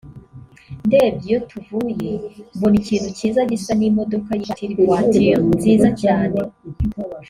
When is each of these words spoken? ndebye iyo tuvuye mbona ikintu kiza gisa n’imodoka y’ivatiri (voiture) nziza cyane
ndebye 0.87 1.25
iyo 1.29 1.39
tuvuye 1.49 2.11
mbona 2.55 2.75
ikintu 2.81 3.07
kiza 3.17 3.41
gisa 3.51 3.71
n’imodoka 3.75 4.29
y’ivatiri 4.33 4.73
(voiture) 4.87 5.41
nziza 5.55 5.89
cyane 6.01 6.37